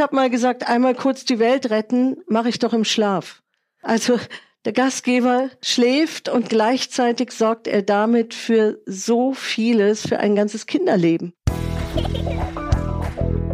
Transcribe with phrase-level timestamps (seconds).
[0.00, 3.42] Ich habe mal gesagt, einmal kurz die Welt retten, mache ich doch im Schlaf.
[3.82, 4.18] Also
[4.64, 11.34] der Gastgeber schläft und gleichzeitig sorgt er damit für so vieles, für ein ganzes Kinderleben.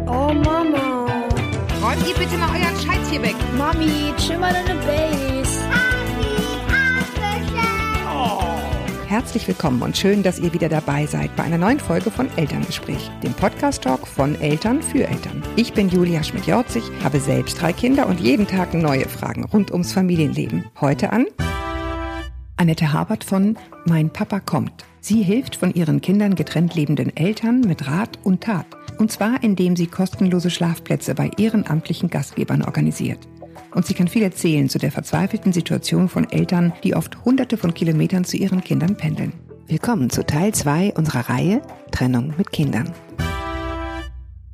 [0.05, 1.05] Oh Mama.
[1.83, 3.35] Räumt ihr bitte mal euren Scheiß hier weg.
[3.57, 5.36] Mami, chill mal deine Base.
[9.07, 13.09] Herzlich willkommen und schön, dass ihr wieder dabei seid bei einer neuen Folge von Elterngespräch,
[13.23, 15.41] dem Podcast-Talk von Eltern für Eltern.
[15.55, 19.93] Ich bin Julia Schmidt-Jorzig, habe selbst drei Kinder und jeden Tag neue Fragen rund ums
[19.93, 20.65] Familienleben.
[20.81, 21.25] Heute an
[22.57, 24.83] Annette Habert von Mein Papa kommt.
[24.99, 28.65] Sie hilft von ihren Kindern getrennt lebenden Eltern mit Rat und Tat.
[28.97, 33.25] Und zwar, indem sie kostenlose Schlafplätze bei ehrenamtlichen Gastgebern organisiert.
[33.77, 37.75] Und sie kann viel erzählen zu der verzweifelten Situation von Eltern, die oft hunderte von
[37.75, 39.33] Kilometern zu ihren Kindern pendeln.
[39.67, 42.91] Willkommen zu Teil 2 unserer Reihe Trennung mit Kindern.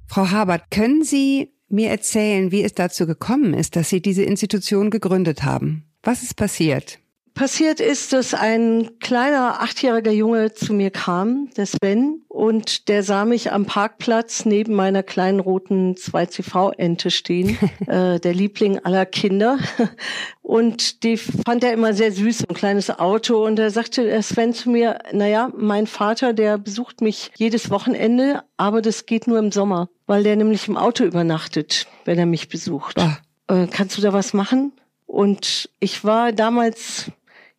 [0.07, 4.89] Frau Habert, können Sie mir erzählen, wie es dazu gekommen ist, dass Sie diese Institution
[4.89, 5.85] gegründet haben?
[6.03, 6.99] Was ist passiert?
[7.33, 13.25] Passiert ist, dass ein kleiner achtjähriger Junge zu mir kam, der Sven, und der sah
[13.25, 19.57] mich am Parkplatz neben meiner kleinen roten 2CV-Ente stehen, äh, der Liebling aller Kinder.
[20.43, 23.43] Und die fand er immer sehr süß, ein kleines Auto.
[23.43, 28.43] Und da sagte der Sven zu mir, naja, mein Vater, der besucht mich jedes Wochenende,
[28.57, 32.47] aber das geht nur im Sommer, weil der nämlich im Auto übernachtet, wenn er mich
[32.47, 32.97] besucht.
[33.47, 34.71] Äh, kannst du da was machen?
[35.07, 37.11] Und ich war damals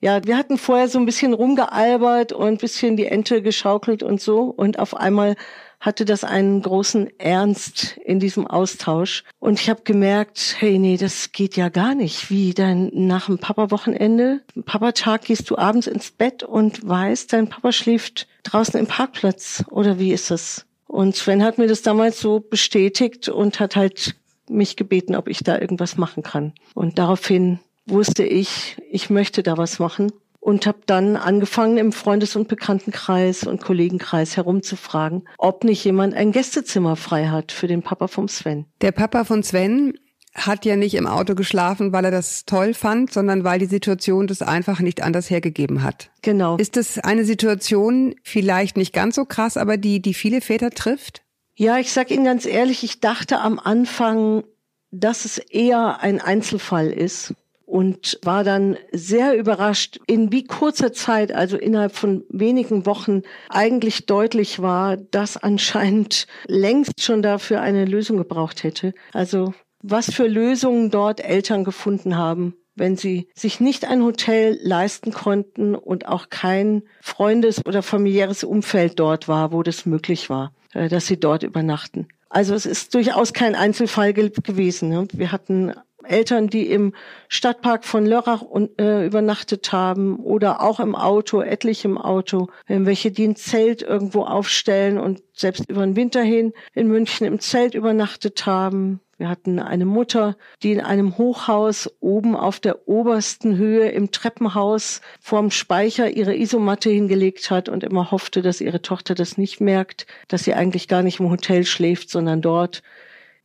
[0.05, 4.20] ja, wir hatten vorher so ein bisschen rumgealbert und ein bisschen die Ente geschaukelt und
[4.20, 4.42] so.
[4.42, 5.34] Und auf einmal
[5.80, 9.25] hatte das einen großen Ernst in diesem Austausch.
[9.38, 12.28] Und ich habe gemerkt, hey, nee, das geht ja gar nicht.
[12.28, 17.72] Wie dann nach dem Papa-Wochenende, Papa-Tag gehst du abends ins Bett und weißt, dein Papa
[17.72, 19.64] schläft draußen im Parkplatz.
[19.70, 20.66] Oder wie ist das?
[20.86, 24.16] Und Sven hat mir das damals so bestätigt und hat halt
[24.50, 26.52] mich gebeten, ob ich da irgendwas machen kann.
[26.75, 32.36] Und daraufhin wusste ich, ich möchte da was machen und habe dann angefangen im Freundes-
[32.36, 38.09] und Bekanntenkreis und Kollegenkreis herumzufragen, ob nicht jemand ein Gästezimmer frei hat für den Papa
[38.09, 38.66] vom Sven.
[38.82, 39.94] Der Papa von Sven
[40.34, 44.26] hat ja nicht im Auto geschlafen, weil er das toll fand, sondern weil die Situation
[44.26, 46.10] das einfach nicht anders hergegeben hat.
[46.22, 46.56] Genau.
[46.56, 51.22] Ist das eine Situation vielleicht nicht ganz so krass, aber die, die viele Väter trifft?
[51.54, 54.42] Ja, ich sag Ihnen ganz ehrlich, ich dachte am Anfang,
[54.91, 57.34] dass es eher ein Einzelfall ist
[57.74, 64.06] und war dann sehr überrascht, in wie kurzer Zeit, also innerhalb von wenigen Wochen, eigentlich
[64.06, 68.94] deutlich war, dass anscheinend längst schon dafür eine Lösung gebraucht hätte.
[69.12, 75.10] Also was für Lösungen dort Eltern gefunden haben, wenn sie sich nicht ein Hotel leisten
[75.10, 80.88] konnten und auch kein Freundes- oder familiäres Umfeld dort war, wo das möglich war, äh,
[80.88, 82.06] dass sie dort übernachten.
[82.28, 84.91] Also es ist durchaus kein Einzelfall gewesen.
[84.91, 85.08] Ne?
[85.12, 85.72] Wir hatten
[86.04, 86.94] Eltern, die im
[87.28, 88.42] Stadtpark von Lörrach
[88.78, 94.22] äh, übernachtet haben oder auch im Auto, etlich im Auto, welche die ein Zelt irgendwo
[94.22, 99.00] aufstellen und selbst über den Winter hin in München im Zelt übernachtet haben.
[99.16, 105.00] Wir hatten eine Mutter, die in einem Hochhaus oben auf der obersten Höhe im Treppenhaus
[105.21, 110.06] vorm Speicher ihre Isomatte hingelegt hat und immer hoffte, dass ihre Tochter das nicht merkt,
[110.28, 112.82] dass sie eigentlich gar nicht im Hotel schläft, sondern dort.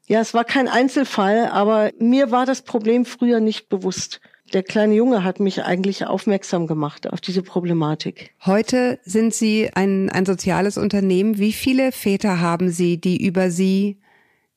[0.10, 4.22] Ja, es war kein Einzelfall, aber mir war das Problem früher nicht bewusst.
[4.54, 8.32] Der kleine Junge hat mich eigentlich aufmerksam gemacht auf diese Problematik.
[8.44, 11.38] Heute sind Sie ein, ein soziales Unternehmen.
[11.38, 14.00] Wie viele Väter haben Sie, die über Sie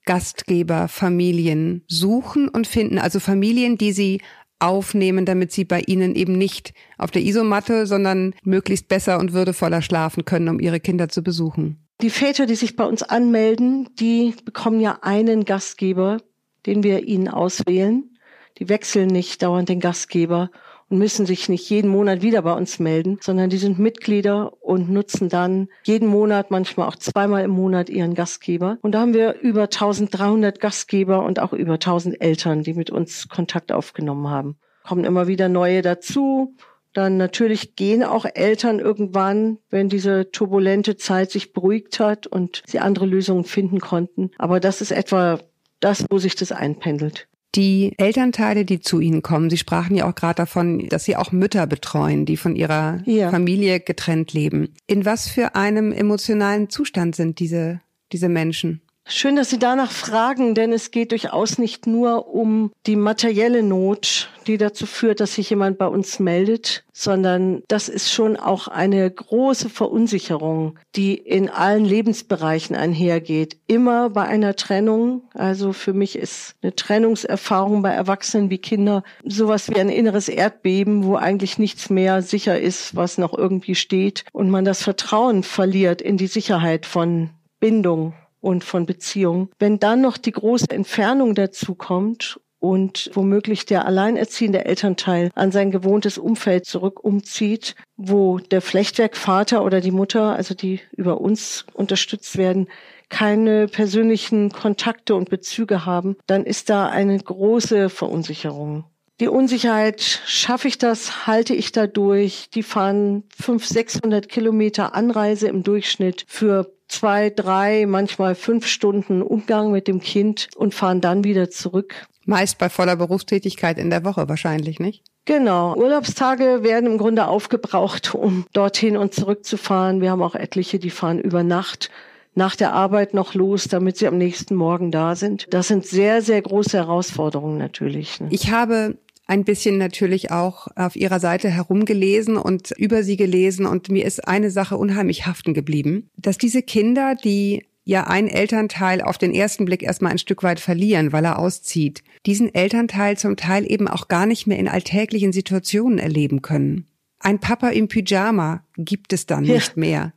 [0.06, 2.98] Gastgeber, Familien suchen und finden?
[2.98, 4.22] Also Familien, die Sie
[4.58, 9.82] aufnehmen, damit sie bei Ihnen eben nicht auf der Isomatte, sondern möglichst besser und würdevoller
[9.82, 11.81] schlafen können, um ihre Kinder zu besuchen.
[12.02, 16.18] Die Väter, die sich bei uns anmelden, die bekommen ja einen Gastgeber,
[16.66, 18.18] den wir ihnen auswählen.
[18.58, 20.50] Die wechseln nicht dauernd den Gastgeber
[20.88, 24.90] und müssen sich nicht jeden Monat wieder bei uns melden, sondern die sind Mitglieder und
[24.90, 28.78] nutzen dann jeden Monat, manchmal auch zweimal im Monat ihren Gastgeber.
[28.82, 33.28] Und da haben wir über 1300 Gastgeber und auch über 1000 Eltern, die mit uns
[33.28, 34.56] Kontakt aufgenommen haben.
[34.82, 36.56] Kommen immer wieder neue dazu
[36.92, 42.78] dann natürlich gehen auch Eltern irgendwann, wenn diese turbulente Zeit sich beruhigt hat und sie
[42.78, 44.30] andere Lösungen finden konnten.
[44.38, 45.40] Aber das ist etwa
[45.80, 47.28] das, wo sich das einpendelt.
[47.54, 51.32] Die Elternteile, die zu Ihnen kommen, Sie sprachen ja auch gerade davon, dass Sie auch
[51.32, 53.30] Mütter betreuen, die von ihrer ja.
[53.30, 54.72] Familie getrennt leben.
[54.86, 58.81] In was für einem emotionalen Zustand sind diese, diese Menschen?
[59.04, 64.30] Schön, dass Sie danach fragen, denn es geht durchaus nicht nur um die materielle Not,
[64.46, 69.10] die dazu führt, dass sich jemand bei uns meldet, sondern das ist schon auch eine
[69.10, 73.58] große Verunsicherung, die in allen Lebensbereichen einhergeht.
[73.66, 79.68] Immer bei einer Trennung, also für mich ist eine Trennungserfahrung bei Erwachsenen wie Kinder sowas
[79.68, 84.48] wie ein inneres Erdbeben, wo eigentlich nichts mehr sicher ist, was noch irgendwie steht und
[84.48, 89.48] man das Vertrauen verliert in die Sicherheit von Bindung und von Beziehung.
[89.58, 95.70] Wenn dann noch die große Entfernung dazu kommt und womöglich der alleinerziehende Elternteil an sein
[95.70, 102.36] gewohntes Umfeld zurück umzieht, wo der Flechtwerkvater oder die Mutter, also die über uns unterstützt
[102.36, 102.68] werden,
[103.08, 108.84] keine persönlichen Kontakte und Bezüge haben, dann ist da eine große Verunsicherung.
[109.20, 112.48] Die Unsicherheit, schaffe ich das, halte ich da durch?
[112.54, 119.72] Die fahren 500, 600 Kilometer Anreise im Durchschnitt für zwei, drei, manchmal fünf Stunden Umgang
[119.72, 122.06] mit dem Kind und fahren dann wieder zurück.
[122.26, 125.02] Meist bei voller Berufstätigkeit in der Woche wahrscheinlich, nicht?
[125.24, 125.74] Genau.
[125.76, 130.00] Urlaubstage werden im Grunde aufgebraucht, um dorthin und zurückzufahren.
[130.00, 131.90] Wir haben auch etliche, die fahren über Nacht
[132.34, 135.46] nach der Arbeit noch los, damit sie am nächsten Morgen da sind.
[135.50, 138.20] Das sind sehr, sehr große Herausforderungen natürlich.
[138.20, 138.28] Ne?
[138.30, 138.96] Ich habe
[139.32, 144.28] ein bisschen natürlich auch auf ihrer Seite herumgelesen und über sie gelesen und mir ist
[144.28, 149.64] eine Sache unheimlich haften geblieben, dass diese Kinder, die ja einen Elternteil auf den ersten
[149.64, 154.08] Blick erstmal ein Stück weit verlieren, weil er auszieht, diesen Elternteil zum Teil eben auch
[154.08, 156.86] gar nicht mehr in alltäglichen Situationen erleben können.
[157.18, 159.54] Ein Papa im Pyjama gibt es dann ja.
[159.54, 160.12] nicht mehr.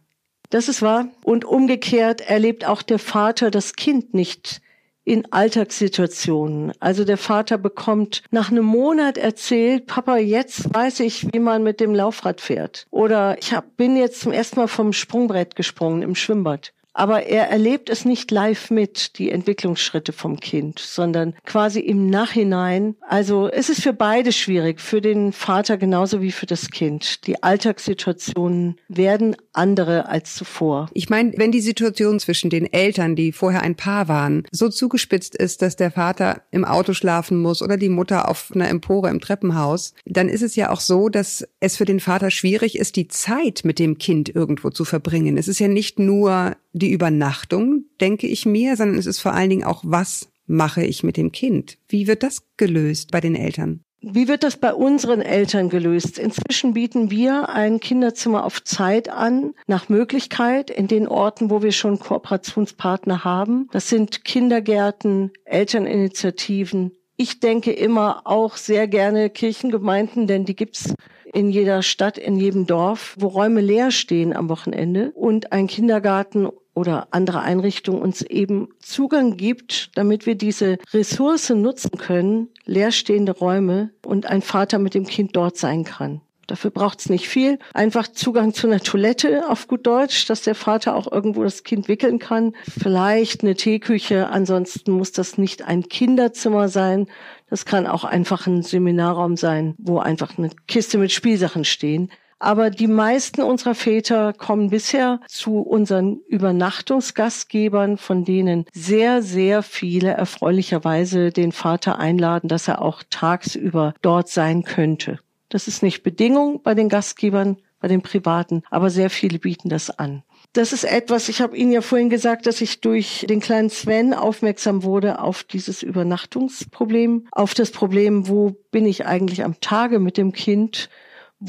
[0.50, 1.08] Das ist wahr.
[1.24, 4.62] Und umgekehrt erlebt auch der Vater das Kind nicht
[5.06, 6.74] in Alltagssituationen.
[6.80, 11.80] Also der Vater bekommt nach einem Monat erzählt, Papa, jetzt weiß ich, wie man mit
[11.80, 12.88] dem Laufrad fährt.
[12.90, 17.50] Oder ich hab, bin jetzt zum ersten Mal vom Sprungbrett gesprungen im Schwimmbad aber er
[17.50, 22.96] erlebt es nicht live mit, die Entwicklungsschritte vom Kind, sondern quasi im Nachhinein.
[23.08, 27.28] Also es ist für beide schwierig, für den Vater genauso wie für das Kind.
[27.28, 30.90] Die Alltagssituationen werden andere als zuvor.
[30.94, 35.36] Ich meine, wenn die Situation zwischen den Eltern, die vorher ein Paar waren, so zugespitzt
[35.36, 39.20] ist, dass der Vater im Auto schlafen muss oder die Mutter auf einer Empore im
[39.20, 43.10] Treppenhaus, dann ist es ja auch so, dass es für den Vater schwierig ist, die
[43.10, 45.38] Zeit mit dem Kind irgendwo zu verbringen.
[45.38, 49.50] Es ist ja nicht nur die Übernachtung, denke ich mir, sondern es ist vor allen
[49.50, 51.78] Dingen auch, was mache ich mit dem Kind?
[51.88, 53.82] Wie wird das gelöst bei den Eltern?
[54.02, 56.20] Wie wird das bei unseren Eltern gelöst?
[56.20, 61.72] Inzwischen bieten wir ein Kinderzimmer auf Zeit an, nach Möglichkeit in den Orten, wo wir
[61.72, 63.68] schon Kooperationspartner haben.
[63.72, 66.92] Das sind Kindergärten, Elterninitiativen.
[67.16, 70.94] Ich denke immer auch sehr gerne Kirchengemeinden, denn die gibt's
[71.34, 76.48] in jeder Stadt, in jedem Dorf, wo Räume leer stehen am Wochenende und ein Kindergarten
[76.76, 83.90] oder andere Einrichtungen uns eben Zugang gibt, damit wir diese Ressource nutzen können, leerstehende Räume
[84.06, 86.22] und ein Vater mit dem Kind dort sein kann.
[86.48, 87.58] Dafür braucht es nicht viel.
[87.74, 91.88] Einfach Zugang zu einer Toilette auf gut Deutsch, dass der Vater auch irgendwo das Kind
[91.88, 92.54] wickeln kann.
[92.70, 94.30] Vielleicht eine Teeküche.
[94.30, 97.08] Ansonsten muss das nicht ein Kinderzimmer sein.
[97.50, 102.12] Das kann auch einfach ein Seminarraum sein, wo einfach eine Kiste mit Spielsachen stehen.
[102.40, 110.10] Aber die meisten unserer Väter kommen bisher zu unseren Übernachtungsgastgebern, von denen sehr, sehr viele
[110.10, 115.20] erfreulicherweise den Vater einladen, dass er auch tagsüber dort sein könnte.
[115.50, 119.90] Das ist nicht Bedingung bei den Gastgebern, bei den Privaten, aber sehr viele bieten das
[119.90, 120.24] an.
[120.54, 124.14] Das ist etwas, ich habe Ihnen ja vorhin gesagt, dass ich durch den kleinen Sven
[124.14, 130.18] aufmerksam wurde auf dieses Übernachtungsproblem, auf das Problem, wo bin ich eigentlich am Tage mit
[130.18, 130.90] dem Kind,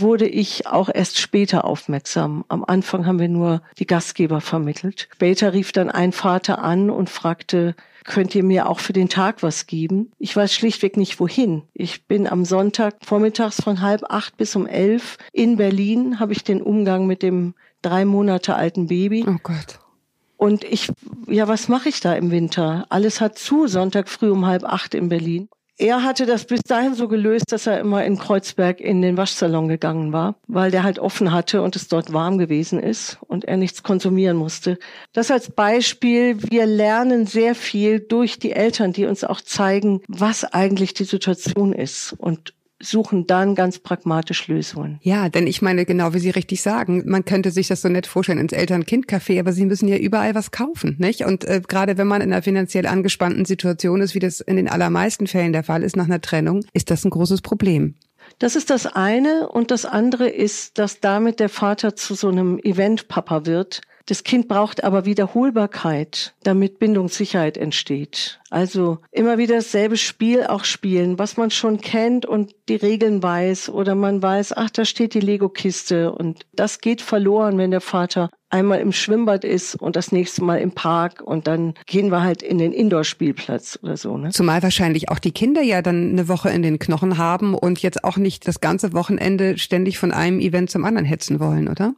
[0.01, 2.45] wurde ich auch erst später aufmerksam.
[2.49, 5.09] Am Anfang haben wir nur die Gastgeber vermittelt.
[5.15, 7.75] Später rief dann ein Vater an und fragte,
[8.05, 10.13] könnt ihr mir auch für den Tag was geben?
[10.19, 11.63] Ich weiß schlichtweg nicht wohin.
[11.75, 16.45] Ich bin am Sonntag vormittags von halb acht bis um elf in Berlin, habe ich
[16.45, 19.25] den Umgang mit dem drei Monate alten Baby.
[19.29, 19.81] Oh Gott.
[20.37, 20.91] Und ich,
[21.27, 22.87] ja, was mache ich da im Winter?
[22.91, 25.49] Alles hat zu, Sonntag früh um halb acht in Berlin.
[25.79, 29.69] Er hatte das bis dahin so gelöst, dass er immer in Kreuzberg in den Waschsalon
[29.69, 33.59] gegangen war, weil der halt offen hatte und es dort warm gewesen ist und er
[33.59, 34.79] nichts konsumieren musste.
[35.13, 36.43] Das als Beispiel.
[36.51, 41.75] Wir lernen sehr viel durch die Eltern, die uns auch zeigen, was eigentlich die Situation
[41.75, 44.99] ist und suchen dann ganz pragmatisch Lösungen.
[45.03, 48.07] Ja, denn ich meine, genau wie Sie richtig sagen, man könnte sich das so nett
[48.07, 51.25] vorstellen ins Eltern-Kind-Café, aber Sie müssen ja überall was kaufen, nicht?
[51.25, 54.69] Und äh, gerade wenn man in einer finanziell angespannten Situation ist, wie das in den
[54.69, 57.95] allermeisten Fällen der Fall ist nach einer Trennung, ist das ein großes Problem.
[58.39, 59.49] Das ist das eine.
[59.49, 64.47] Und das andere ist, dass damit der Vater zu so einem Event-Papa wird, Das Kind
[64.47, 68.39] braucht aber Wiederholbarkeit, damit Bindungssicherheit entsteht.
[68.51, 73.69] Also immer wieder dasselbe Spiel auch spielen, was man schon kennt und die Regeln weiß
[73.69, 78.31] oder man weiß, ach, da steht die Lego-Kiste und das geht verloren, wenn der Vater
[78.49, 82.43] einmal im Schwimmbad ist und das nächste Mal im Park und dann gehen wir halt
[82.43, 84.17] in den Indoor-Spielplatz oder so.
[84.17, 84.31] Ne?
[84.31, 88.05] Zumal wahrscheinlich auch die Kinder ja dann eine Woche in den Knochen haben und jetzt
[88.05, 91.95] auch nicht das ganze Wochenende ständig von einem Event zum anderen hetzen wollen, oder?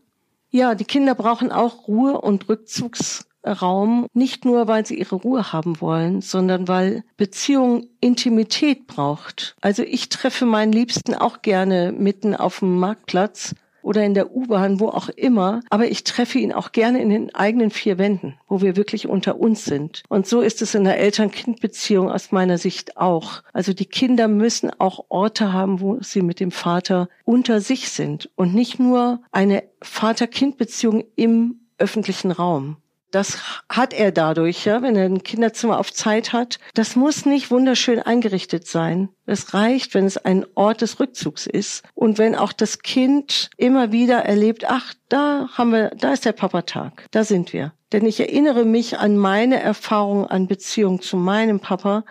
[0.51, 5.81] Ja, die Kinder brauchen auch Ruhe und Rückzugsraum, nicht nur, weil sie ihre Ruhe haben
[5.81, 9.57] wollen, sondern weil Beziehung Intimität braucht.
[9.61, 14.81] Also ich treffe meinen Liebsten auch gerne mitten auf dem Marktplatz oder in der U-Bahn,
[14.81, 15.61] wo auch immer.
[15.71, 19.39] Aber ich treffe ihn auch gerne in den eigenen vier Wänden, wo wir wirklich unter
[19.39, 20.03] uns sind.
[20.09, 23.43] Und so ist es in der Eltern-Kind-Beziehung aus meiner Sicht auch.
[23.53, 28.31] Also die Kinder müssen auch Orte haben, wo sie mit dem Vater unter sich sind
[28.37, 32.77] und nicht nur eine Vater-Kind-Beziehung im öffentlichen Raum.
[33.11, 33.39] Das
[33.71, 36.59] hat er dadurch, ja, wenn er ein Kinderzimmer auf Zeit hat.
[36.75, 39.09] Das muss nicht wunderschön eingerichtet sein.
[39.25, 43.93] Es reicht, wenn es ein Ort des Rückzugs ist und wenn auch das Kind immer
[43.93, 47.73] wieder erlebt, ach, da haben wir, da ist der Papatag, da sind wir.
[47.93, 52.05] Denn ich erinnere mich an meine Erfahrung an Beziehung zu meinem Papa,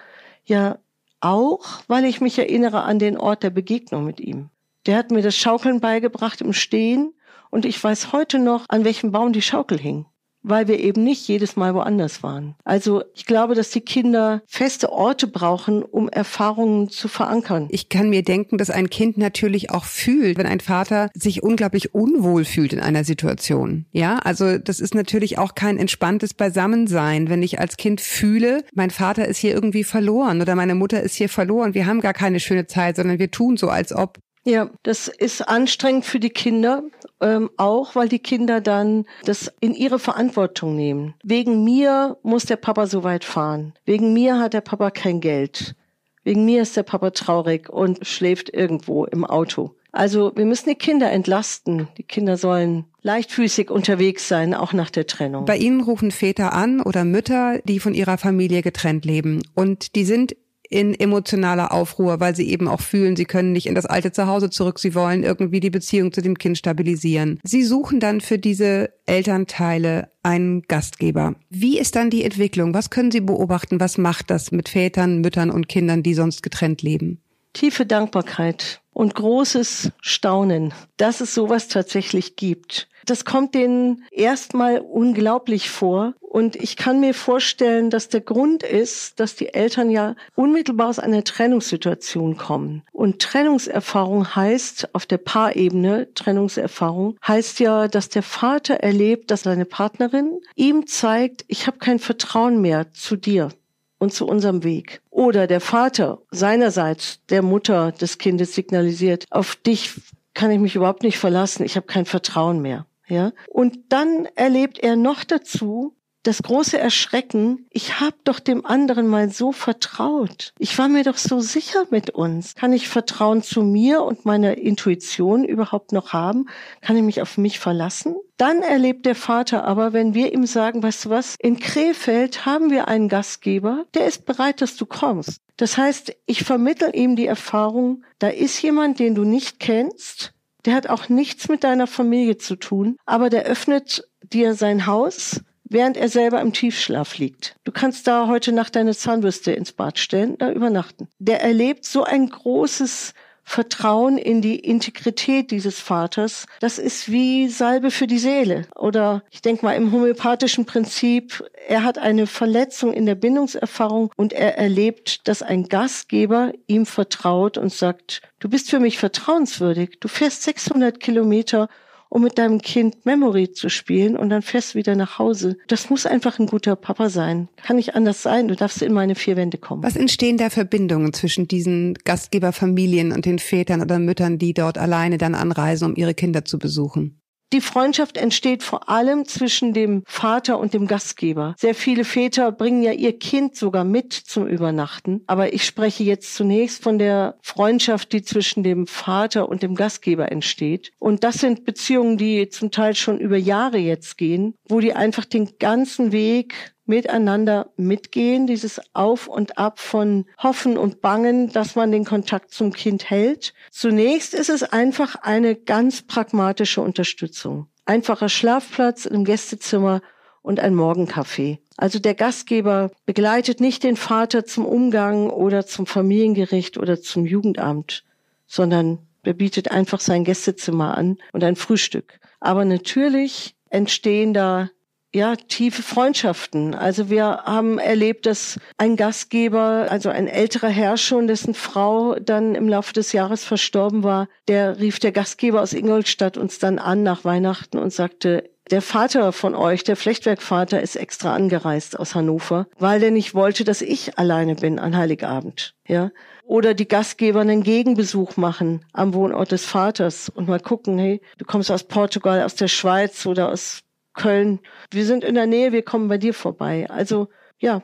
[0.46, 0.80] ja
[1.20, 4.50] auch, weil ich mich erinnere an den Ort der Begegnung mit ihm.
[4.88, 7.14] Der hat mir das Schaukeln beigebracht im Stehen
[7.52, 10.08] und ich weiß heute noch, an welchem Baum die Schaukel hing
[10.44, 12.56] weil wir eben nicht jedes Mal woanders waren.
[12.64, 17.68] Also ich glaube, dass die Kinder feste Orte brauchen, um Erfahrungen zu verankern.
[17.70, 21.94] Ich kann mir denken, dass ein Kind natürlich auch fühlt, wenn ein Vater sich unglaublich
[21.94, 23.86] unwohl fühlt in einer Situation.
[23.92, 28.92] Ja, also das ist natürlich auch kein entspanntes Beisammensein, wenn ich als Kind fühle, mein
[28.92, 31.74] Vater ist hier irgendwie verloren oder meine Mutter ist hier verloren.
[31.74, 34.20] Wir haben gar keine schöne Zeit, sondern wir tun so, als ob.
[34.48, 36.82] Ja, das ist anstrengend für die Kinder,
[37.20, 41.16] ähm, auch weil die Kinder dann das in ihre Verantwortung nehmen.
[41.22, 43.74] Wegen mir muss der Papa so weit fahren.
[43.84, 45.76] Wegen mir hat der Papa kein Geld.
[46.24, 49.76] Wegen mir ist der Papa traurig und schläft irgendwo im Auto.
[49.92, 51.90] Also wir müssen die Kinder entlasten.
[51.98, 55.44] Die Kinder sollen leichtfüßig unterwegs sein, auch nach der Trennung.
[55.44, 59.42] Bei Ihnen rufen Väter an oder Mütter, die von ihrer Familie getrennt leben.
[59.56, 60.38] Und die sind
[60.70, 64.50] in emotionaler Aufruhr, weil sie eben auch fühlen, sie können nicht in das alte Zuhause
[64.50, 67.40] zurück, sie wollen irgendwie die Beziehung zu dem Kind stabilisieren.
[67.44, 71.36] Sie suchen dann für diese Elternteile einen Gastgeber.
[71.50, 72.74] Wie ist dann die Entwicklung?
[72.74, 73.80] Was können Sie beobachten?
[73.80, 77.22] Was macht das mit Vätern, Müttern und Kindern, die sonst getrennt leben?
[77.54, 82.88] Tiefe Dankbarkeit und großes Staunen, dass es sowas tatsächlich gibt.
[83.06, 86.14] Das kommt denen erstmal unglaublich vor.
[86.30, 91.00] Und ich kann mir vorstellen, dass der Grund ist, dass die Eltern ja unmittelbar aus
[91.00, 92.84] einer Trennungssituation kommen.
[92.92, 99.64] Und Trennungserfahrung heißt, auf der Paarebene, Trennungserfahrung, heißt ja, dass der Vater erlebt, dass seine
[99.64, 103.50] Partnerin ihm zeigt, ich habe kein Vertrauen mehr zu dir
[103.98, 105.02] und zu unserem Weg.
[105.10, 109.94] Oder der Vater seinerseits der Mutter des Kindes signalisiert, auf dich
[110.34, 112.86] kann ich mich überhaupt nicht verlassen, ich habe kein Vertrauen mehr.
[113.08, 113.32] Ja?
[113.48, 115.97] Und dann erlebt er noch dazu
[116.28, 120.52] das große Erschrecken, ich habe doch dem anderen mal so vertraut.
[120.60, 122.54] Ich war mir doch so sicher mit uns.
[122.56, 126.48] Kann ich Vertrauen zu mir und meiner Intuition überhaupt noch haben?
[126.82, 128.16] Kann ich mich auf mich verlassen?
[128.36, 132.72] Dann erlebt der Vater aber, wenn wir ihm sagen, weißt du was, in Krefeld haben
[132.72, 135.40] wir einen Gastgeber, der ist bereit, dass du kommst.
[135.56, 140.34] Das heißt, ich vermittel ihm die Erfahrung, da ist jemand, den du nicht kennst,
[140.66, 145.42] der hat auch nichts mit deiner Familie zu tun, aber der öffnet dir sein Haus,
[145.70, 147.56] während er selber im Tiefschlaf liegt.
[147.64, 151.08] Du kannst da heute Nacht deine Zahnbürste ins Bad stellen, da übernachten.
[151.20, 153.14] Der erlebt so ein großes
[153.50, 158.68] Vertrauen in die Integrität dieses Vaters, das ist wie Salbe für die Seele.
[158.76, 164.34] Oder ich denke mal im homöopathischen Prinzip, er hat eine Verletzung in der Bindungserfahrung und
[164.34, 170.10] er erlebt, dass ein Gastgeber ihm vertraut und sagt, du bist für mich vertrauenswürdig, du
[170.10, 171.70] fährst 600 Kilometer
[172.10, 175.58] um mit deinem Kind Memory zu spielen und dann fährst du wieder nach Hause.
[175.68, 177.50] Das muss einfach ein guter Papa sein.
[177.58, 178.48] Kann nicht anders sein.
[178.48, 179.84] Du darfst in meine vier Wände kommen.
[179.84, 185.18] Was entstehen da Verbindungen zwischen diesen Gastgeberfamilien und den Vätern oder Müttern, die dort alleine
[185.18, 187.22] dann anreisen, um ihre Kinder zu besuchen?
[187.54, 191.56] Die Freundschaft entsteht vor allem zwischen dem Vater und dem Gastgeber.
[191.58, 195.22] Sehr viele Väter bringen ja ihr Kind sogar mit zum Übernachten.
[195.28, 200.30] Aber ich spreche jetzt zunächst von der Freundschaft, die zwischen dem Vater und dem Gastgeber
[200.30, 200.92] entsteht.
[201.00, 205.24] Und das sind Beziehungen, die zum Teil schon über Jahre jetzt gehen, wo die einfach
[205.24, 211.92] den ganzen Weg miteinander mitgehen, dieses Auf und Ab von Hoffen und Bangen, dass man
[211.92, 213.54] den Kontakt zum Kind hält.
[213.72, 217.68] Zunächst ist es einfach eine ganz pragmatische Unterstützung.
[217.86, 220.02] einfacher Schlafplatz im Gästezimmer
[220.42, 221.60] und ein Morgenkaffee.
[221.78, 228.04] Also der Gastgeber begleitet nicht den Vater zum Umgang oder zum Familiengericht oder zum Jugendamt,
[228.48, 232.20] sondern er bietet einfach sein Gästezimmer an und ein Frühstück.
[232.40, 234.70] Aber natürlich entstehen da
[235.18, 236.76] ja, tiefe Freundschaften.
[236.76, 242.54] Also wir haben erlebt, dass ein Gastgeber, also ein älterer Herr schon, dessen Frau dann
[242.54, 247.02] im Laufe des Jahres verstorben war, der rief der Gastgeber aus Ingolstadt uns dann an
[247.02, 252.68] nach Weihnachten und sagte, der Vater von euch, der Flechtwerkvater, ist extra angereist aus Hannover,
[252.78, 255.74] weil der nicht wollte, dass ich alleine bin an Heiligabend.
[255.88, 256.12] Ja.
[256.44, 261.46] Oder die Gastgeber einen Gegenbesuch machen am Wohnort des Vaters und mal gucken, hey, du
[261.46, 263.84] kommst aus Portugal, aus der Schweiz oder aus
[264.18, 264.60] Köln.
[264.92, 266.88] Wir sind in der Nähe, wir kommen bei dir vorbei.
[266.90, 267.82] Also ja,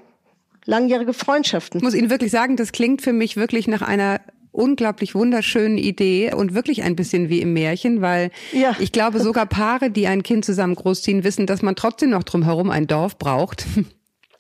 [0.66, 1.80] langjährige Freundschaften.
[1.80, 4.20] Ich muss Ihnen wirklich sagen, das klingt für mich wirklich nach einer
[4.52, 8.76] unglaublich wunderschönen Idee und wirklich ein bisschen wie im Märchen, weil ja.
[8.80, 12.70] ich glaube, sogar Paare, die ein Kind zusammen großziehen, wissen, dass man trotzdem noch drumherum
[12.70, 13.66] ein Dorf braucht.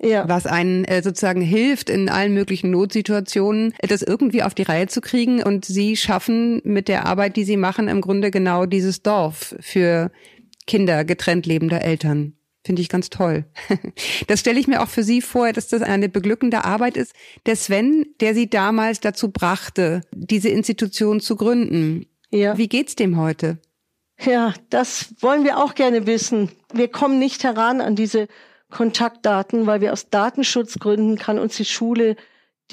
[0.06, 0.28] Ja.
[0.28, 5.00] was einen äh, sozusagen hilft, in allen möglichen Notsituationen das irgendwie auf die Reihe zu
[5.00, 5.42] kriegen.
[5.42, 10.12] Und sie schaffen mit der Arbeit, die sie machen, im Grunde genau dieses Dorf für
[10.66, 12.34] Kinder getrennt lebender Eltern.
[12.66, 13.46] Finde ich ganz toll.
[14.28, 17.14] Das stelle ich mir auch für Sie vor, dass das eine beglückende Arbeit ist.
[17.46, 22.06] Der Sven, der Sie damals dazu brachte, diese Institution zu gründen.
[22.32, 22.58] Ja.
[22.58, 23.60] Wie geht's dem heute?
[24.20, 26.50] Ja, das wollen wir auch gerne wissen.
[26.74, 28.28] Wir kommen nicht heran an diese
[28.70, 32.16] Kontaktdaten, weil wir aus Datenschutzgründen kann uns die Schule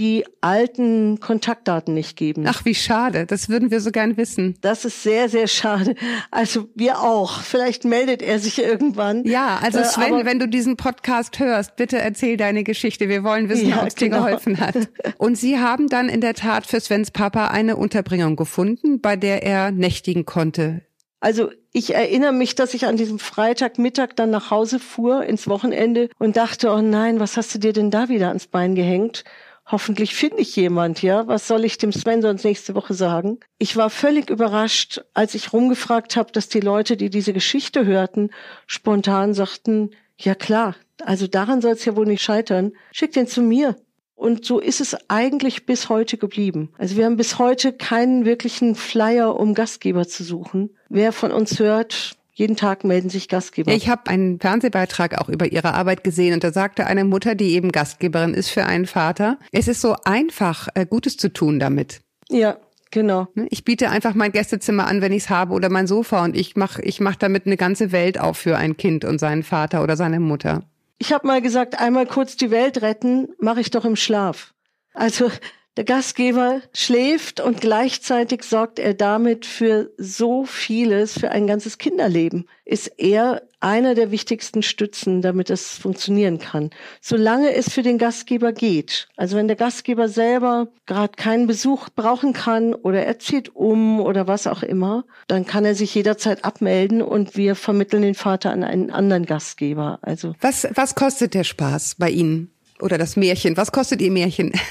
[0.00, 2.46] die alten Kontaktdaten nicht geben.
[2.48, 3.26] Ach, wie schade.
[3.26, 4.56] Das würden wir so gern wissen.
[4.62, 5.94] Das ist sehr, sehr schade.
[6.30, 7.42] Also wir auch.
[7.42, 9.24] Vielleicht meldet er sich irgendwann.
[9.24, 13.10] Ja, also äh, Sven, äh, wenn du diesen Podcast hörst, bitte erzähl deine Geschichte.
[13.10, 14.16] Wir wollen wissen, ja, ob es genau.
[14.16, 14.74] dir geholfen hat.
[15.18, 19.42] Und Sie haben dann in der Tat für Svens Papa eine Unterbringung gefunden, bei der
[19.42, 20.80] er nächtigen konnte.
[21.20, 26.08] Also ich erinnere mich, dass ich an diesem Freitagmittag dann nach Hause fuhr ins Wochenende
[26.18, 29.24] und dachte, oh nein, was hast du dir denn da wieder ans Bein gehängt?
[29.70, 31.26] Hoffentlich finde ich jemand, ja.
[31.26, 33.38] Was soll ich dem Sven sonst nächste Woche sagen?
[33.58, 38.30] Ich war völlig überrascht, als ich rumgefragt habe, dass die Leute, die diese Geschichte hörten,
[38.66, 42.72] spontan sagten, ja klar, also daran soll es ja wohl nicht scheitern.
[42.92, 43.76] Schick den zu mir.
[44.14, 46.70] Und so ist es eigentlich bis heute geblieben.
[46.76, 50.76] Also wir haben bis heute keinen wirklichen Flyer, um Gastgeber zu suchen.
[50.90, 53.70] Wer von uns hört, jeden Tag melden sich Gastgeber.
[53.70, 57.52] Ich habe einen Fernsehbeitrag auch über ihre Arbeit gesehen und da sagte eine Mutter, die
[57.52, 62.00] eben Gastgeberin ist für einen Vater, es ist so einfach, äh, Gutes zu tun damit.
[62.30, 62.56] Ja,
[62.92, 63.28] Genau.
[63.34, 66.36] Ne, ich biete einfach mein Gästezimmer an, wenn ich es habe, oder mein Sofa und
[66.36, 69.84] ich mache ich mach damit eine ganze Welt auf für ein Kind und seinen Vater
[69.84, 70.64] oder seine Mutter.
[70.98, 74.54] Ich habe mal gesagt, einmal kurz die Welt retten, mache ich doch im Schlaf.
[74.92, 75.30] Also
[75.76, 82.48] der Gastgeber schläft und gleichzeitig sorgt er damit für so vieles, für ein ganzes Kinderleben.
[82.64, 86.70] Ist er einer der wichtigsten Stützen, damit es funktionieren kann.
[87.00, 89.08] Solange es für den Gastgeber geht.
[89.16, 94.26] Also wenn der Gastgeber selber gerade keinen Besuch brauchen kann oder er zieht um oder
[94.26, 98.64] was auch immer, dann kann er sich jederzeit abmelden und wir vermitteln den Vater an
[98.64, 99.98] einen anderen Gastgeber.
[100.02, 102.50] Also was was kostet der Spaß bei Ihnen?
[102.80, 103.56] Oder das Märchen.
[103.56, 104.52] Was kostet Ihr Märchen?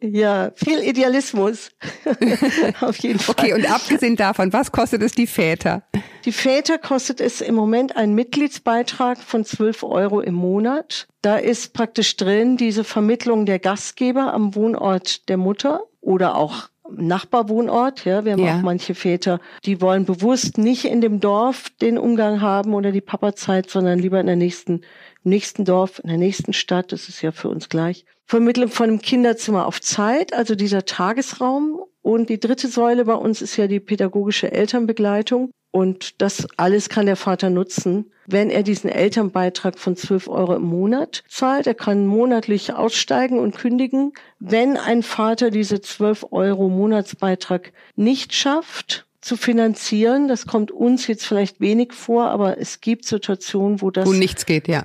[0.00, 1.70] Ja, viel Idealismus.
[2.80, 3.34] Auf jeden Fall.
[3.38, 5.84] Okay, und abgesehen davon, was kostet es die Väter?
[6.24, 11.06] Die Väter kostet es im Moment einen Mitgliedsbeitrag von 12 Euro im Monat.
[11.22, 18.04] Da ist praktisch drin diese Vermittlung der Gastgeber am Wohnort der Mutter oder auch Nachbarwohnort.
[18.04, 18.58] Ja, wir haben ja.
[18.58, 23.00] auch manche Väter, die wollen bewusst nicht in dem Dorf den Umgang haben oder die
[23.00, 24.82] Papazeit, sondern lieber in der nächsten
[25.24, 28.04] im nächsten Dorf, in der nächsten Stadt, das ist ja für uns gleich.
[28.26, 31.80] Vermittlung von einem Kinderzimmer auf Zeit, also dieser Tagesraum.
[32.02, 35.50] Und die dritte Säule bei uns ist ja die pädagogische Elternbegleitung.
[35.74, 40.62] Und das alles kann der Vater nutzen, wenn er diesen Elternbeitrag von 12 Euro im
[40.62, 41.66] Monat zahlt.
[41.66, 44.12] Er kann monatlich aussteigen und kündigen.
[44.38, 50.28] Wenn ein Vater diese 12 Euro Monatsbeitrag nicht schafft, zu finanzieren.
[50.28, 54.06] Das kommt uns jetzt vielleicht wenig vor, aber es gibt Situationen, wo das.
[54.06, 54.84] Wo nichts geht, ja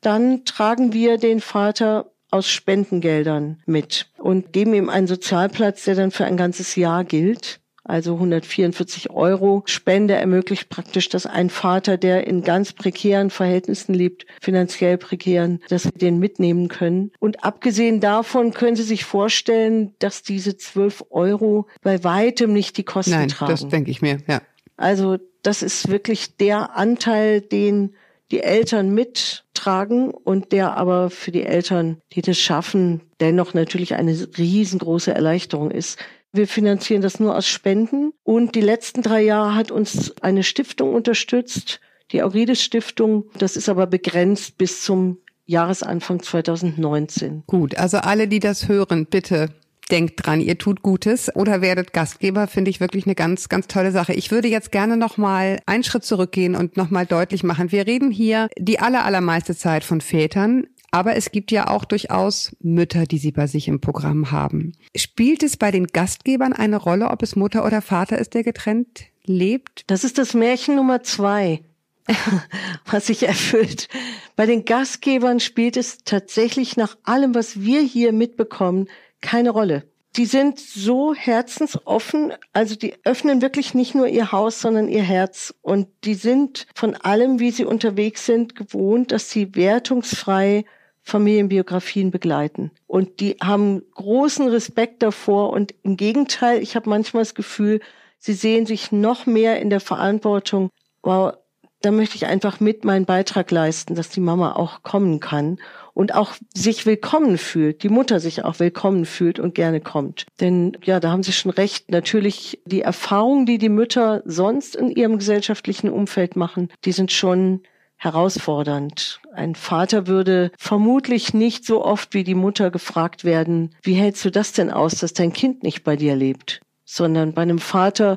[0.00, 6.10] dann tragen wir den Vater aus Spendengeldern mit und geben ihm einen Sozialplatz, der dann
[6.10, 7.60] für ein ganzes Jahr gilt.
[7.88, 14.26] Also 144 Euro Spende ermöglicht praktisch, dass ein Vater, der in ganz prekären Verhältnissen lebt,
[14.42, 17.12] finanziell prekären, dass wir den mitnehmen können.
[17.18, 22.84] Und abgesehen davon können Sie sich vorstellen, dass diese 12 Euro bei weitem nicht die
[22.84, 23.52] Kosten Nein, tragen.
[23.52, 24.42] Das denke ich mir, ja.
[24.76, 27.94] Also das ist wirklich der Anteil, den
[28.30, 34.12] die Eltern mittragen und der aber für die Eltern, die das schaffen, dennoch natürlich eine
[34.36, 35.98] riesengroße Erleichterung ist.
[36.32, 40.94] Wir finanzieren das nur aus Spenden und die letzten drei Jahre hat uns eine Stiftung
[40.94, 41.80] unterstützt,
[42.12, 43.24] die Aurides Stiftung.
[43.38, 47.44] Das ist aber begrenzt bis zum Jahresanfang 2019.
[47.46, 49.48] Gut, also alle, die das hören, bitte
[49.90, 53.90] denkt dran, ihr tut Gutes oder werdet Gastgeber, finde ich wirklich eine ganz, ganz tolle
[53.90, 54.12] Sache.
[54.12, 57.72] Ich würde jetzt gerne nochmal einen Schritt zurückgehen und nochmal deutlich machen.
[57.72, 60.66] Wir reden hier die aller, allermeiste Zeit von Vätern.
[60.90, 64.72] Aber es gibt ja auch durchaus Mütter, die sie bei sich im Programm haben.
[64.96, 69.04] Spielt es bei den Gastgebern eine Rolle, ob es Mutter oder Vater ist, der getrennt
[69.24, 69.84] lebt?
[69.88, 71.62] Das ist das Märchen Nummer zwei,
[72.86, 73.88] was sich erfüllt.
[74.34, 78.88] Bei den Gastgebern spielt es tatsächlich nach allem, was wir hier mitbekommen,
[79.20, 79.84] keine Rolle.
[80.16, 85.54] Die sind so herzensoffen, also die öffnen wirklich nicht nur ihr Haus, sondern ihr Herz.
[85.60, 90.64] Und die sind von allem, wie sie unterwegs sind, gewohnt, dass sie wertungsfrei
[91.08, 92.70] Familienbiografien begleiten.
[92.86, 95.50] Und die haben großen Respekt davor.
[95.50, 97.80] Und im Gegenteil, ich habe manchmal das Gefühl,
[98.18, 100.70] sie sehen sich noch mehr in der Verantwortung,
[101.02, 101.32] wow,
[101.80, 105.58] da möchte ich einfach mit meinen Beitrag leisten, dass die Mama auch kommen kann
[105.94, 110.26] und auch sich willkommen fühlt, die Mutter sich auch willkommen fühlt und gerne kommt.
[110.40, 111.90] Denn ja, da haben Sie schon recht.
[111.90, 117.62] Natürlich die Erfahrungen, die die Mütter sonst in ihrem gesellschaftlichen Umfeld machen, die sind schon
[117.98, 119.20] herausfordernd.
[119.32, 124.30] Ein Vater würde vermutlich nicht so oft wie die Mutter gefragt werden, wie hältst du
[124.30, 126.60] das denn aus, dass dein Kind nicht bei dir lebt?
[126.84, 128.16] Sondern bei einem Vater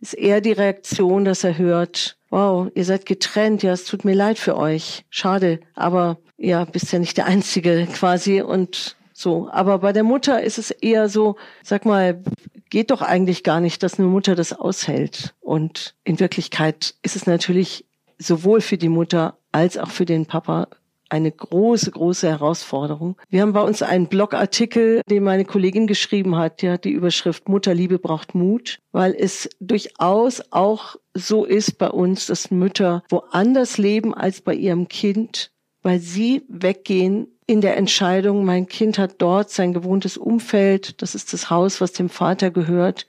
[0.00, 4.14] ist eher die Reaktion, dass er hört, wow, ihr seid getrennt, ja, es tut mir
[4.14, 5.04] leid für euch.
[5.08, 9.48] Schade, aber ja, bist ja nicht der Einzige quasi und so.
[9.50, 12.22] Aber bei der Mutter ist es eher so, sag mal,
[12.70, 15.34] geht doch eigentlich gar nicht, dass eine Mutter das aushält.
[15.40, 17.86] Und in Wirklichkeit ist es natürlich
[18.18, 20.68] sowohl für die Mutter als auch für den Papa
[21.08, 23.16] eine große, große Herausforderung.
[23.28, 27.98] Wir haben bei uns einen Blogartikel, den meine Kollegin geschrieben hat, hat die Überschrift Mutterliebe
[27.98, 34.40] braucht Mut, weil es durchaus auch so ist bei uns, dass Mütter woanders leben als
[34.40, 35.50] bei ihrem Kind,
[35.82, 41.32] weil sie weggehen in der Entscheidung, mein Kind hat dort sein gewohntes Umfeld, das ist
[41.32, 43.06] das Haus, was dem Vater gehört,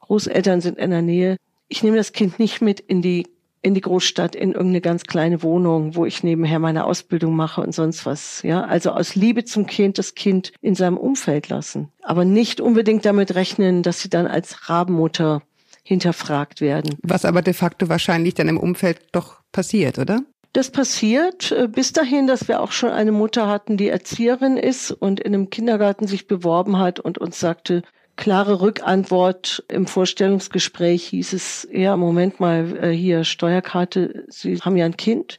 [0.00, 1.36] Großeltern sind in der Nähe.
[1.68, 3.26] Ich nehme das Kind nicht mit in die
[3.62, 7.74] in die Großstadt, in irgendeine ganz kleine Wohnung, wo ich nebenher meine Ausbildung mache und
[7.74, 8.42] sonst was.
[8.42, 11.88] Ja, also aus Liebe zum Kind das Kind in seinem Umfeld lassen.
[12.02, 15.42] Aber nicht unbedingt damit rechnen, dass sie dann als Rabenmutter
[15.82, 16.96] hinterfragt werden.
[17.02, 20.20] Was aber de facto wahrscheinlich dann im Umfeld doch passiert, oder?
[20.52, 24.90] Das passiert äh, bis dahin, dass wir auch schon eine Mutter hatten, die Erzieherin ist
[24.90, 27.82] und in einem Kindergarten sich beworben hat und uns sagte,
[28.18, 34.84] klare Rückantwort im Vorstellungsgespräch hieß es, ja, Moment mal, äh, hier Steuerkarte, Sie haben ja
[34.84, 35.38] ein Kind.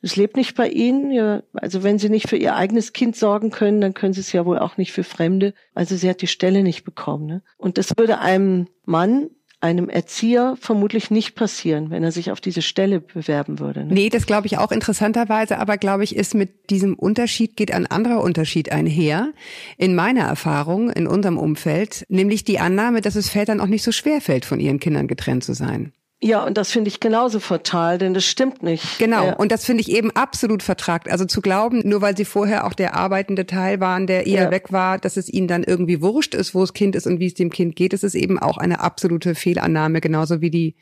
[0.00, 1.42] Das lebt nicht bei Ihnen.
[1.52, 4.46] Also wenn Sie nicht für Ihr eigenes Kind sorgen können, dann können Sie es ja
[4.46, 5.52] wohl auch nicht für Fremde.
[5.74, 7.26] Also sie hat die Stelle nicht bekommen.
[7.26, 7.42] Ne?
[7.58, 9.28] Und das würde einem Mann
[9.60, 13.84] einem Erzieher vermutlich nicht passieren, wenn er sich auf diese Stelle bewerben würde.
[13.84, 13.92] Ne?
[13.92, 17.86] Nee, das glaube ich auch interessanterweise, aber glaube ich, ist mit diesem Unterschied geht ein
[17.86, 19.32] anderer Unterschied einher.
[19.76, 23.92] In meiner Erfahrung, in unserem Umfeld, nämlich die Annahme, dass es Vätern auch nicht so
[23.92, 25.92] schwer fällt, von ihren Kindern getrennt zu sein.
[26.22, 28.98] Ja, und das finde ich genauso fatal, denn das stimmt nicht.
[28.98, 29.32] Genau, ja.
[29.36, 31.10] und das finde ich eben absolut vertragt.
[31.10, 34.50] Also zu glauben, nur weil sie vorher auch der arbeitende Teil waren, der eher ja.
[34.50, 37.26] weg war, dass es ihnen dann irgendwie wurscht ist, wo das Kind ist und wie
[37.26, 40.74] es dem Kind geht, das ist eben auch eine absolute Fehlannahme, genauso wie die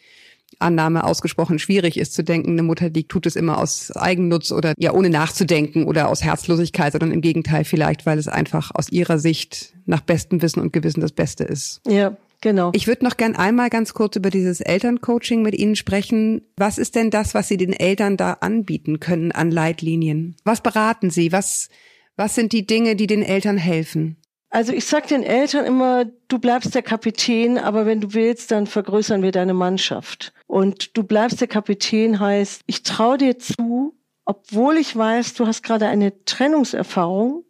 [0.59, 4.72] Annahme ausgesprochen schwierig ist zu denken, eine Mutter, die tut es immer aus Eigennutz oder
[4.77, 9.18] ja ohne nachzudenken oder aus Herzlosigkeit, sondern im Gegenteil vielleicht, weil es einfach aus ihrer
[9.18, 11.81] Sicht nach bestem Wissen und Gewissen das Beste ist.
[11.87, 12.70] Ja, Genau.
[12.72, 16.42] Ich würde noch gern einmal ganz kurz über dieses Elterncoaching mit Ihnen sprechen.
[16.57, 20.37] Was ist denn das, was Sie den Eltern da anbieten können an Leitlinien?
[20.44, 21.33] Was beraten Sie?
[21.33, 21.68] Was,
[22.16, 24.16] was sind die Dinge, die den Eltern helfen?
[24.51, 28.66] Also ich sag den Eltern immer, du bleibst der Kapitän, aber wenn du willst, dann
[28.66, 30.33] vergrößern wir deine Mannschaft.
[30.46, 35.62] Und du bleibst der Kapitän heißt, ich traue dir zu, obwohl ich weiß, du hast
[35.62, 37.44] gerade eine Trennungserfahrung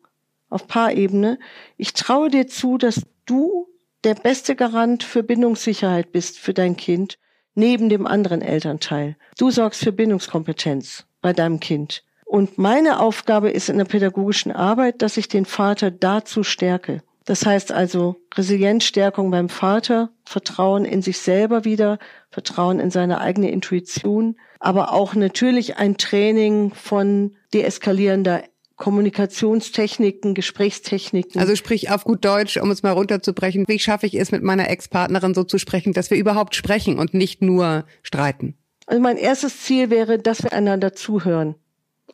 [0.48, 1.38] auf Paarebene,
[1.76, 3.68] ich traue dir zu, dass du
[4.04, 7.18] der beste Garant für Bindungssicherheit bist für dein Kind,
[7.54, 9.16] neben dem anderen Elternteil.
[9.36, 12.04] Du sorgst für Bindungskompetenz bei deinem Kind.
[12.24, 17.02] Und meine Aufgabe ist in der pädagogischen Arbeit, dass ich den Vater dazu stärke.
[17.24, 21.98] Das heißt also Resilienzstärkung beim Vater, Vertrauen in sich selber wieder,
[22.30, 28.44] Vertrauen in seine eigene Intuition, aber auch natürlich ein Training von deeskalierender
[28.78, 31.40] Kommunikationstechniken, Gesprächstechniken.
[31.40, 34.70] Also sprich auf gut Deutsch, um es mal runterzubrechen, wie schaffe ich es mit meiner
[34.70, 38.56] Ex-Partnerin so zu sprechen, dass wir überhaupt sprechen und nicht nur streiten?
[38.86, 41.56] Also mein erstes Ziel wäre, dass wir einander zuhören.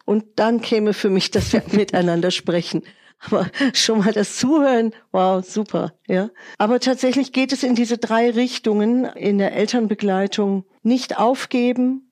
[0.07, 2.83] Und dann käme für mich, dass wir miteinander sprechen.
[3.27, 6.31] Aber schon mal das Zuhören, wow, super, ja.
[6.59, 10.64] Aber tatsächlich geht es in diese drei Richtungen in der Elternbegleitung.
[10.83, 12.03] Nicht aufgeben,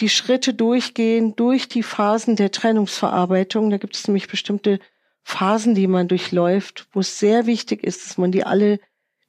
[0.00, 3.70] die Schritte durchgehen durch die Phasen der Trennungsverarbeitung.
[3.70, 4.78] Da gibt es nämlich bestimmte
[5.22, 8.80] Phasen, die man durchläuft, wo es sehr wichtig ist, dass man die alle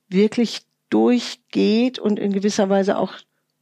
[0.07, 3.13] wirklich durchgeht und in gewisser Weise auch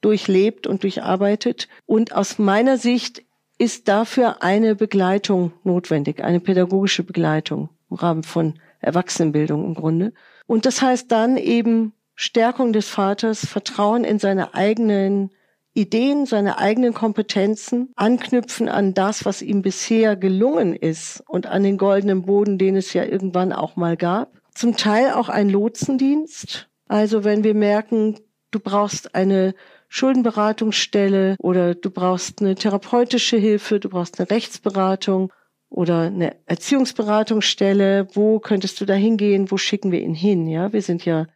[0.01, 1.67] durchlebt und durcharbeitet.
[1.85, 3.23] Und aus meiner Sicht
[3.57, 10.13] ist dafür eine Begleitung notwendig, eine pädagogische Begleitung im Rahmen von Erwachsenenbildung im Grunde.
[10.45, 15.31] Und das heißt dann eben Stärkung des Vaters, Vertrauen in seine eigenen
[15.77, 21.77] Ideen, seine eigenen Kompetenzen, anknüpfen an das, was ihm bisher gelungen ist und an den
[21.77, 24.41] goldenen Boden, den es ja irgendwann auch mal gab.
[24.55, 26.67] Zum Teil auch ein Lotsendienst.
[26.87, 29.53] Also wenn wir merken, du brauchst eine
[29.87, 35.31] Schuldenberatungsstelle oder du brauchst eine therapeutische Hilfe, du brauchst eine Rechtsberatung
[35.69, 40.47] oder eine Erziehungsberatungsstelle, wo könntest du da hingehen, wo schicken wir ihn hin?
[40.47, 41.27] Ja, wir sind ja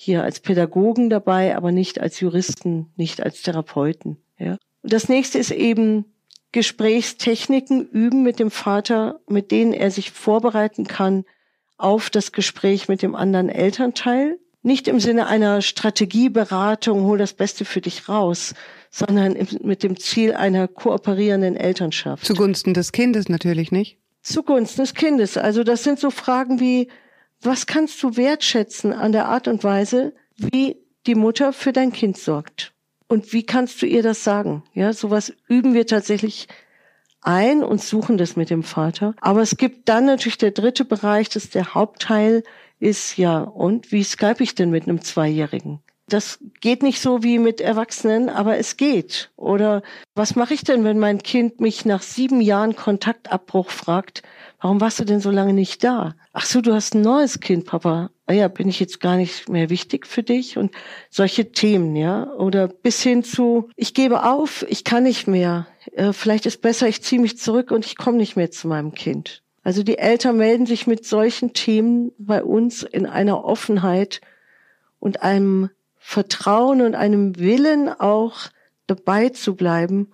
[0.00, 4.16] hier als Pädagogen dabei, aber nicht als Juristen, nicht als Therapeuten.
[4.38, 4.56] Ja.
[4.82, 6.04] Und das nächste ist eben
[6.52, 11.24] Gesprächstechniken üben mit dem Vater, mit denen er sich vorbereiten kann
[11.78, 14.38] auf das Gespräch mit dem anderen Elternteil.
[14.62, 18.54] Nicht im Sinne einer Strategieberatung, hol das Beste für dich raus,
[18.92, 22.24] sondern mit dem Ziel einer kooperierenden Elternschaft.
[22.24, 23.98] Zugunsten des Kindes natürlich nicht.
[24.22, 25.36] Zugunsten des Kindes.
[25.36, 26.88] Also das sind so Fragen wie,
[27.40, 32.16] was kannst du wertschätzen an der Art und Weise, wie die Mutter für dein Kind
[32.16, 32.72] sorgt?
[33.08, 34.62] Und wie kannst du ihr das sagen?
[34.74, 36.48] Ja, sowas üben wir tatsächlich
[37.20, 39.14] ein und suchen das mit dem Vater.
[39.20, 42.42] Aber es gibt dann natürlich der dritte Bereich, das ist der Hauptteil,
[42.80, 45.80] ist ja, und wie skype ich denn mit einem Zweijährigen?
[46.08, 49.30] Das geht nicht so wie mit Erwachsenen, aber es geht.
[49.36, 49.82] Oder
[50.14, 54.22] was mache ich denn, wenn mein Kind mich nach sieben Jahren Kontaktabbruch fragt,
[54.60, 56.14] warum warst du denn so lange nicht da?
[56.32, 58.10] Ach so, du hast ein neues Kind, Papa.
[58.26, 60.56] Ah ja, bin ich jetzt gar nicht mehr wichtig für dich?
[60.56, 60.72] Und
[61.10, 62.32] solche Themen, ja.
[62.34, 65.66] Oder bis hin zu, ich gebe auf, ich kann nicht mehr.
[65.92, 68.94] Äh, vielleicht ist besser, ich ziehe mich zurück und ich komme nicht mehr zu meinem
[68.94, 69.42] Kind.
[69.62, 74.22] Also die Eltern melden sich mit solchen Themen bei uns in einer Offenheit
[74.98, 75.70] und einem
[76.10, 78.48] Vertrauen und einem Willen auch
[78.86, 80.08] dabei zu bleiben.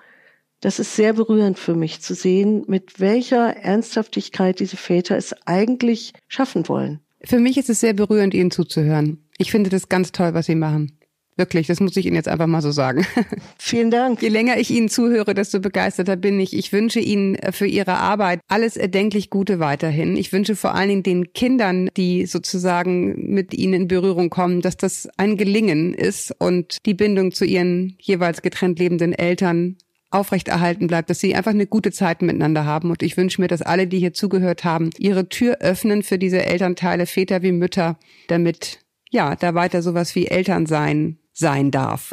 [0.59, 6.13] Das ist sehr berührend für mich zu sehen, mit welcher Ernsthaftigkeit diese Väter es eigentlich
[6.27, 6.99] schaffen wollen.
[7.23, 9.25] Für mich ist es sehr berührend, Ihnen zuzuhören.
[9.39, 10.99] Ich finde das ganz toll, was Sie machen.
[11.37, 13.05] Wirklich, das muss ich Ihnen jetzt einfach mal so sagen.
[13.59, 14.23] Vielen Dank.
[14.23, 16.57] Je länger ich Ihnen zuhöre, desto begeisterter bin ich.
[16.57, 20.17] Ich wünsche Ihnen für Ihre Arbeit alles erdenklich Gute weiterhin.
[20.17, 24.77] Ich wünsche vor allen Dingen den Kindern, die sozusagen mit Ihnen in Berührung kommen, dass
[24.77, 29.77] das ein Gelingen ist und die Bindung zu Ihren jeweils getrennt lebenden Eltern
[30.15, 32.91] aufrechterhalten bleibt, dass sie einfach eine gute Zeit miteinander haben.
[32.91, 36.47] Und ich wünsche mir, dass alle, die hier zugehört haben, ihre Tür öffnen für diese
[36.47, 38.79] Elternteile, Väter wie Mütter, damit
[39.11, 42.13] ja, da weiter sowas wie Elternsein sein darf.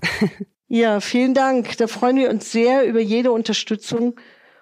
[0.73, 1.75] Ja, vielen Dank.
[1.79, 4.15] Da freuen wir uns sehr über jede Unterstützung,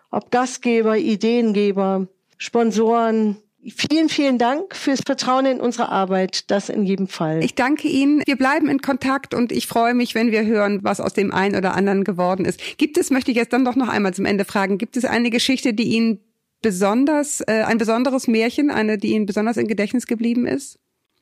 [0.09, 2.07] ob Gastgeber, Ideengeber,
[2.39, 3.37] Sponsoren.
[3.75, 6.49] Vielen, vielen Dank fürs Vertrauen in unsere Arbeit.
[6.49, 7.43] Das in jedem Fall.
[7.43, 8.23] Ich danke Ihnen.
[8.25, 11.55] Wir bleiben in Kontakt und ich freue mich, wenn wir hören, was aus dem einen
[11.55, 12.59] oder anderen geworden ist.
[12.79, 15.29] Gibt es, möchte ich jetzt dann doch noch einmal zum Ende fragen, gibt es eine
[15.29, 16.21] Geschichte, die Ihnen
[16.63, 20.79] besonders, äh, ein besonderes Märchen, eine, die Ihnen besonders im Gedächtnis geblieben ist?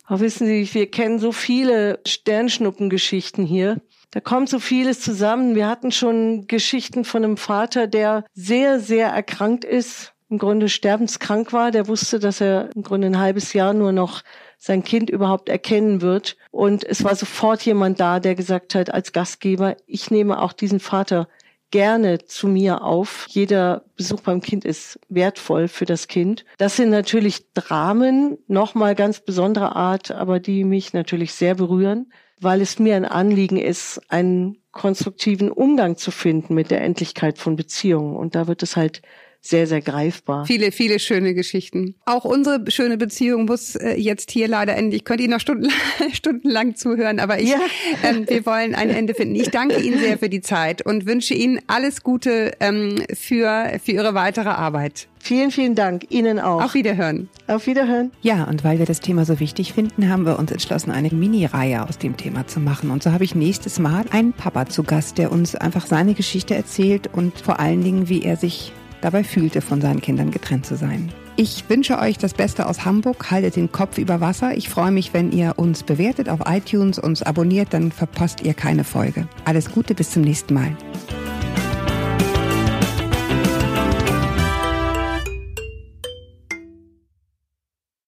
[0.08, 3.82] Aber wissen Sie, wir kennen so viele Sternschnuppengeschichten hier.
[4.12, 5.54] Da kommt so vieles zusammen.
[5.54, 11.52] Wir hatten schon Geschichten von einem Vater, der sehr, sehr erkrankt ist, im Grunde sterbenskrank
[11.52, 11.72] war.
[11.72, 14.24] Der wusste, dass er im Grunde ein halbes Jahr nur noch
[14.58, 16.38] sein Kind überhaupt erkennen wird.
[16.52, 20.80] Und es war sofort jemand da, der gesagt hat, als Gastgeber, ich nehme auch diesen
[20.80, 21.28] Vater
[21.72, 23.26] gerne zu mir auf.
[23.30, 26.46] Jeder Besuch beim Kind ist wertvoll für das Kind.
[26.58, 32.62] Das sind natürlich Dramen, nochmal ganz besonderer Art, aber die mich natürlich sehr berühren, weil
[32.62, 38.16] es mir ein Anliegen ist, einen konstruktiven Umgang zu finden mit der Endlichkeit von Beziehungen.
[38.16, 39.02] Und da wird es halt
[39.42, 40.46] sehr, sehr greifbar.
[40.46, 41.96] Viele, viele schöne Geschichten.
[42.06, 44.92] Auch unsere schöne Beziehung muss äh, jetzt hier leider enden.
[44.92, 45.78] Ich könnte Ihnen noch stundenlang,
[46.14, 47.60] stundenlang zuhören, aber ich, ja.
[48.04, 49.36] ähm, wir wollen ein Ende finden.
[49.36, 53.92] Ich danke Ihnen sehr für die Zeit und wünsche Ihnen alles Gute ähm, für, für
[53.92, 55.08] Ihre weitere Arbeit.
[55.20, 56.06] Vielen, vielen Dank.
[56.10, 56.64] Ihnen auch.
[56.64, 57.28] Auf Wiederhören.
[57.48, 58.12] Auf Wiederhören.
[58.22, 61.84] Ja, und weil wir das Thema so wichtig finden, haben wir uns entschlossen, eine Mini-Reihe
[61.84, 62.92] aus dem Thema zu machen.
[62.92, 66.56] Und so habe ich nächstes Mal einen Papa zu Gast, der uns einfach seine Geschichte
[66.56, 70.76] erzählt und vor allen Dingen, wie er sich dabei fühlte, von seinen Kindern getrennt zu
[70.76, 71.12] sein.
[71.40, 73.30] Ich wünsche euch das Beste aus Hamburg.
[73.30, 74.58] Haltet den Kopf über Wasser.
[74.58, 78.84] Ich freue mich, wenn ihr uns bewertet auf iTunes, uns abonniert, dann verpasst ihr keine
[78.84, 79.28] Folge.
[79.46, 80.76] Alles Gute, bis zum nächsten Mal.